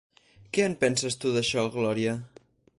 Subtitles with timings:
[0.57, 2.19] Què en penses tu d'això, Gloria?